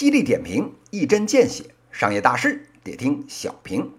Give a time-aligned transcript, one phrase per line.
[0.00, 3.92] 犀利点评，一针见血，商业大事得听小平。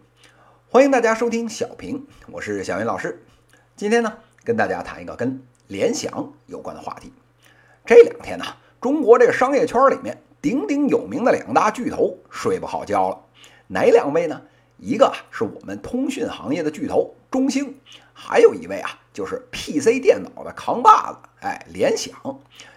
[0.67, 3.23] 欢迎大家收听小平，我是小云老师。
[3.75, 7.13] 今天呢，跟大家谈一个跟联想有关的话题。
[7.85, 8.45] 这两天呢，
[8.81, 13.19] 中国这个商业圈里面鼎鼎有名的两大巨头睡不好觉了。
[13.67, 14.41] 哪两位呢？
[14.79, 17.75] 一个是我们通讯行业的巨头中兴，
[18.11, 22.15] 还有一位啊，就是 PC 电脑的扛把子，哎，联想。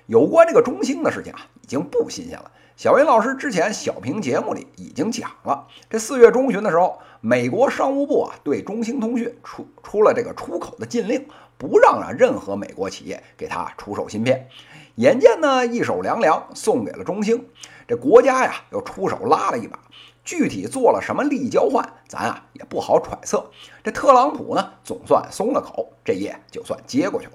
[0.05, 2.51] 有关这个中兴的事情啊，已经不新鲜了。
[2.77, 11.24] 小云老师之前小平节目里已经讲了，这四月中旬的时候，美国商务部啊对中兴通讯出出了这个出口的禁令，
[11.56, 14.48] 不让啊任何美国企业给他出售芯片。
[14.97, 17.47] 眼见呢一手凉凉送给了中兴，
[17.87, 19.78] 这国家呀又出手拉了一把。
[20.25, 23.50] 具体做了什么利益交换，咱啊也不好揣测。
[23.84, 27.34] 这特朗普呢，总算松了口，这夜就算接过去了。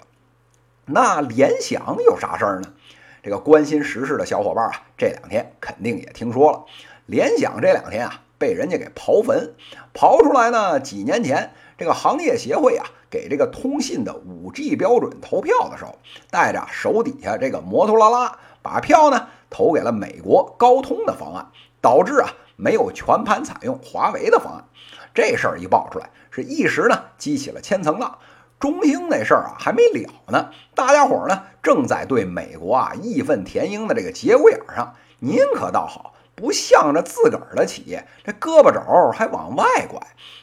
[0.86, 2.74] 那联想有啥事儿呢？
[3.22, 6.66] 这个关心时事的小伙伴啊，这两天肯定也听说了。
[7.06, 9.54] 联想这两天啊，被人家给刨坟，
[9.94, 10.80] 刨出来呢。
[10.80, 15.98] 几年前，这个行业协会啊，给这个通信的五 G 标准投票的时候，
[16.30, 21.48] 带着手底下这个摩托罗拉，把票呢投给了美国高通的方案，
[21.82, 22.34] 导致啊。
[22.62, 24.66] 没有全盘采用华为的方案，
[25.14, 28.18] 这事儿一爆出来，是一时呢激起了千层浪。
[28.60, 34.96] 中兴那事儿啊还没了呢，大家伙儿呢正在对美国啊义愤填膺的这个节骨眼上。
[35.20, 40.00] 您可倒好，不向着自个儿的企业，这胳膊肘还往外拐。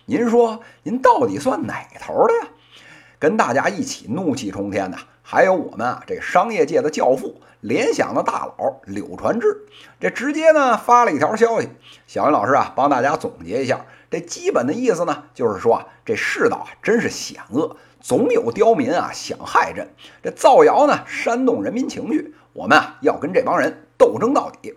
[0.06, 2.48] 您说您到底算哪头的呀？
[3.19, 7.41] 跟大家一起怒气冲天的，还有我们啊这商业界的教父。
[7.62, 9.67] 联想的大佬柳传志，
[9.98, 11.69] 这直接呢发了一条消息。
[12.06, 19.89] 小云老师啊，帮大家总结一下，这基本的意思呢，就是说啊，这世道啊真是险恶，总有刁民啊想害朕，
[20.22, 24.75] 这造谣呢煽动人民情绪，我们啊要跟这帮人斗争到底。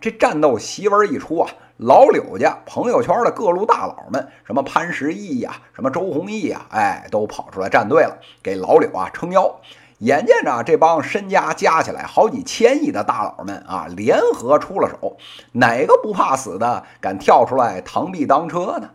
[0.00, 9.60] 这战斗檄文一出啊，老柳家朋友圈的各路大佬们，什么潘石屹呀，什么周鸿祎呀，哎，都跑出来站队了，给老柳啊撑腰。
[9.98, 15.16] 眼见着这帮身家加起来好几千亿的大佬们啊，联合出了手，
[15.52, 18.90] 哪个不怕死的敢跳出来螳臂当车呢？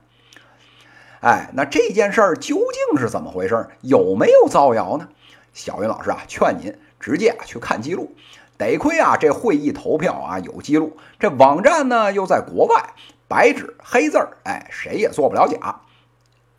[1.21, 3.69] 哎，那这件事儿究竟是怎么回事？
[3.81, 5.09] 有没有造谣呢？
[5.53, 8.15] 小云老师啊，劝您直接啊去看记录。
[8.57, 12.93] 得亏啊，这会议投票啊有记录，这网站呢又在国外，
[13.27, 15.81] 白纸黑字儿，哎，谁也做不了假。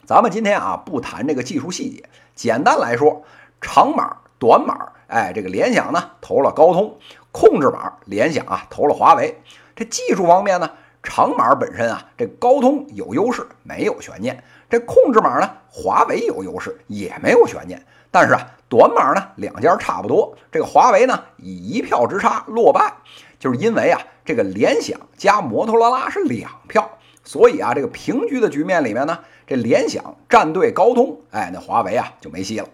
[0.05, 3.23] 咱们今天啊不谈这个技术细节，简单来说，
[3.61, 4.19] 长码。
[4.39, 6.99] 短码，哎，这个联想呢投了高通，
[7.31, 9.43] 控制码联想啊投了华为。
[9.77, 10.71] 这技术方面呢，
[11.03, 14.43] 长码本身啊，这高通有优势，没有悬念。
[14.69, 17.85] 这控制码呢，华为有优势，也没有悬念。
[18.11, 20.37] 但是啊，短码呢，两家差不多。
[20.53, 22.93] 这个华为呢，以一票之差落败，
[23.39, 32.69] 就是因为啊，这个联想加摩托罗拉是两票，所以啊，这个平局的局面里面呢，这联想站队高通，哎，那华为啊就没戏了。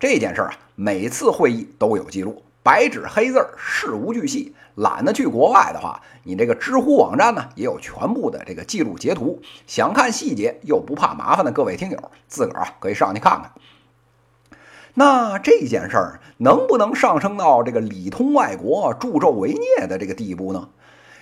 [0.00, 4.54] 这件事儿啊，每次会议都有记录，白纸黑字儿，事无巨细。
[4.74, 9.40] 懒得去国外的话，你这个知乎网站呢也有全部的这个记录截图。
[9.66, 13.52] 想看细节又不怕麻烦的各位听友，自个儿啊可以上去看看。
[14.92, 20.68] 那这件事儿能不能上升到这个里通外国、助纣为虐的这个地步呢？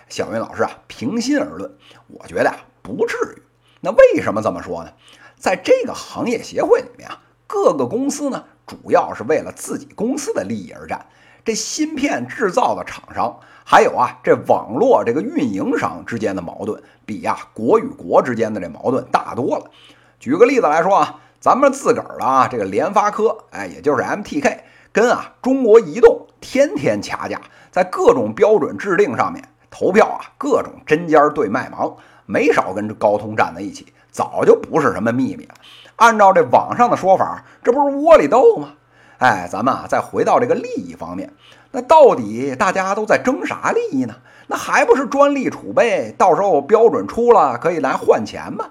[0.09, 1.71] 小云老师啊，平心而论，
[2.09, 3.43] 我觉得啊不至于。
[3.83, 4.93] 那为什么这么说呢？
[5.37, 8.47] 在这个行业协会里面啊，各个公司呢。
[8.67, 11.07] 主要是为了自己公司的利益而战。
[11.47, 19.71] 这芯片制造的厂商，还有啊，这网络这个运营商之间的矛盾，比呀国与国之间的这矛盾大多了。
[20.19, 24.59] 举个例子来说啊，咱们自个儿的啊这个联发科，哎，也就是 MTK，
[24.91, 27.41] 跟啊中国移动天天掐架，
[27.71, 29.41] 在各种标准制定上面
[29.71, 31.97] 投票啊，各种针尖对麦芒，
[32.27, 35.55] 没少跟高通站在一起，早就不是什么秘密了。
[35.95, 38.71] 按照这网上的说法，这不是窝里斗吗？
[39.19, 41.33] 哎，咱们啊，再回到这个利益方面，
[41.71, 44.15] 那到底大家都在争啥利益呢？
[44.49, 48.67] 那还不是专利储备，到时候标准出了可以来换钱吗？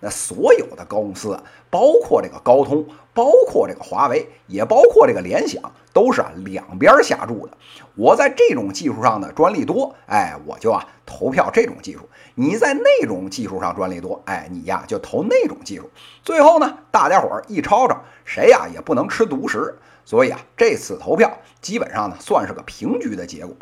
[0.00, 1.38] 那所有的高公司，
[1.70, 7.56] 包括这个高通，包括这个华为，也包括这个联想，都是啊两边下注的。
[7.94, 12.00] 我在这种技术上的专利多，哎，我就啊投票这种技术；
[12.34, 15.90] 你在那种技术上专利多，哎，你呀就投那种技术。
[16.22, 19.76] 最后呢，大家伙儿一吵吵，谁呀也不能吃独食。
[20.04, 23.54] 所以啊，这次投票基本上呢算是个平局的结果。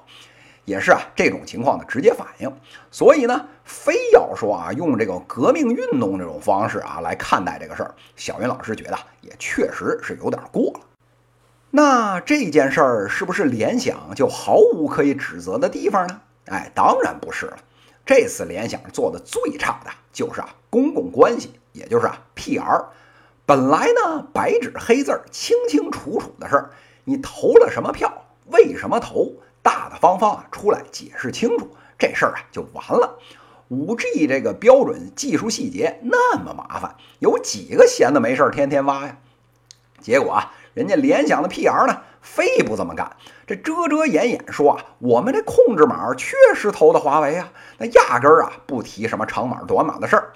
[0.67, 2.53] 也是啊，这种情况的直接反应。
[2.91, 10.81] 所以呢，非要说啊，用这个革命运动这种方式啊来看待这个事儿，小云老师觉得也确实是有点过了。
[11.71, 16.21] 那这件事儿是不是联想就毫无可以指责的地方呢？
[16.47, 17.57] 哎，当然不是了。
[18.05, 22.85] 这次联想做的最差的就是啊公共关系，也就是啊 PR。
[23.45, 26.71] 本来呢白纸黑字儿、清清楚楚的事儿，
[27.05, 29.33] 你投了什么票，为什么投，
[29.67, 31.69] 大大方方啊出来解释清楚，
[31.99, 33.19] 这事儿啊就完了。
[33.67, 39.19] 五 G 这个标准技术细节那么麻烦，有几个闲的没事儿天天挖呀？
[40.01, 50.31] 结果啊，人家联想的 PR 呢，非不这么干，这遮遮掩掩说啊，我们这控制码确实投的华为啊，那压根儿啊不提什么长码短码的事儿，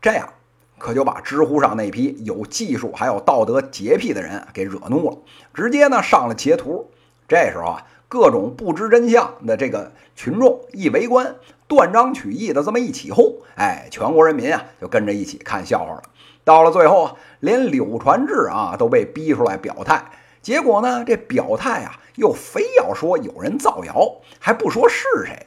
[0.00, 0.28] 这样
[0.76, 5.18] 可就把知乎上那批有技术还有道德洁癖的人给惹怒了，
[5.54, 6.90] 直接呢上了截图。
[7.32, 7.86] 这时候啊。
[8.12, 11.34] 各种不知真相的这个群众一围观，
[11.66, 16.02] 断章取义的这么一起哄，哎，全国人民啊就跟着一起看笑话了。
[16.44, 20.04] 到了最后啊，连柳传志啊都被逼出来表态，
[20.42, 25.46] 结果呢，这表态啊又非要说有人造谣，还不说是谁。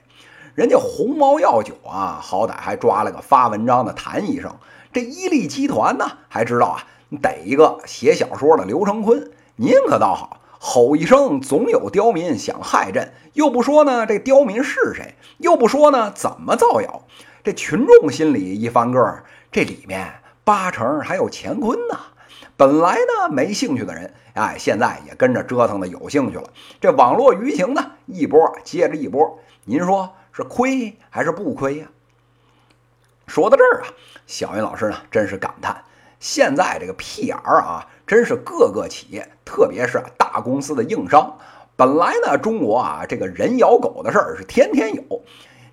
[0.56, 4.52] 人家鸿茅药酒啊，好歹还抓了个发文章的谭医生。
[4.92, 6.84] 这伊利集团呢，还知道啊
[7.22, 9.30] 逮一个写小说的刘成坤。
[9.58, 10.42] 您可倒好。
[10.68, 13.14] 吼一声，总有刁民想害朕。
[13.34, 15.14] 又不说呢，这刁民是谁？
[15.38, 17.04] 又不说呢，怎么造谣？
[17.44, 20.12] 这群众心里一翻个，这里面
[20.44, 22.00] 八成还有乾坤呢。
[22.58, 26.50] 本来呢没兴趣的人，哎，现在也跟着折腾的有兴趣了。
[26.82, 29.38] 这网络舆情呢，一波接着一波。
[29.66, 31.86] 您说是亏还是不亏呀？
[33.28, 33.88] 说到这儿啊，
[34.26, 35.84] 小云老师呢，真是感叹。
[36.26, 41.38] 现在这个 PR 啊，真是各个企业，特别是大公司的硬伤。
[41.76, 45.04] 本来呢，中国啊，这个人咬狗的事儿是天天有。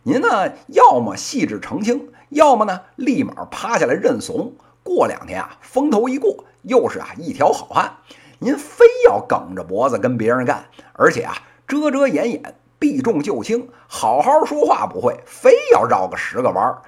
[0.02, 4.52] 您呢，要么细致澄清，要么呢，立马趴下来认怂。
[4.82, 7.90] 过两天啊，风头一过，又是啊一条好汉。
[8.38, 11.34] 您非要梗着脖子跟别人干，而且啊，
[11.66, 12.55] 遮遮掩掩。
[12.78, 16.82] 避重就轻，好好说话不会，非要绕个十个弯儿。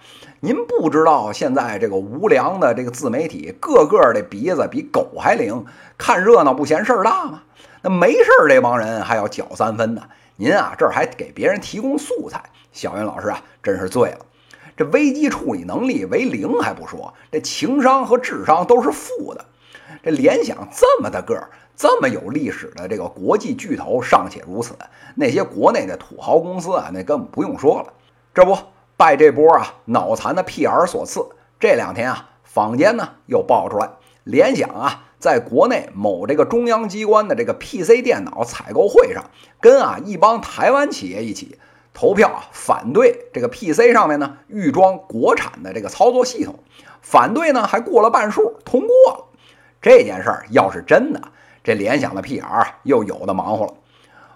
[0.44, 5.64] 您不知道现在这个无良的这个自媒体，个个的鼻子比狗还灵，
[5.96, 7.44] 看热闹不嫌事儿大吗？
[7.80, 10.02] 那没事儿这帮人还要搅三分呢。
[10.36, 12.42] 您啊，这儿还给别人提供素材，
[12.72, 14.18] 小云老师啊，真是醉了。
[14.76, 19.42] 这危机处理能力为零还不说，这情商和智商都是负的。
[20.02, 21.48] 这联想这么大个儿。
[21.74, 24.74] 这么有历史的这个国际巨头尚且如此，
[25.14, 27.94] 那些国内的土豪公司啊，那根本不用说了。
[28.34, 28.54] 这不
[28.96, 33.90] 拜这波啊脑残的 PR 所赐，这两天啊，坊间呢又爆出来，
[34.22, 39.24] 联想啊在国内某这个中央机关的这个 PC 电脑采购会上，
[39.60, 41.58] 跟啊一帮台湾企业一起
[41.92, 46.60] 投票，反对这个 PC 上面呢预装国产的这个操作系统，
[47.00, 49.24] 反对呢还过了半数通过了。
[49.82, 51.20] 这件事儿要是真的。
[51.62, 53.74] 这联想的 PR 又有的忙活了，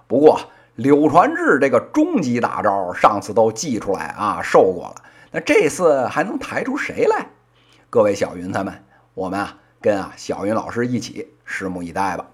[0.06, 0.40] 不过
[0.78, 5.02] 柳传志这个终极大招上次都祭出来啊，受过了，
[5.32, 7.26] 那这次还能抬出谁来？
[7.90, 8.84] 各位小云他们，
[9.14, 12.26] 我们啊跟啊小云老师一起拭目以待吧。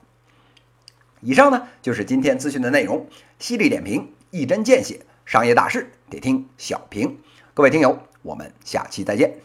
[1.23, 3.06] 以上呢就是今天资讯的内容，
[3.38, 7.19] 犀利点评，一针见血，商业大事得听小平。
[7.55, 9.38] 各位听友，我们下期再见。